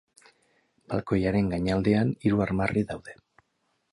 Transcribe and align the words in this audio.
Balkoiaren 0.93 1.51
gainaldean 1.51 2.15
hiru 2.29 2.43
armarri 2.47 2.85
daude. 2.93 3.17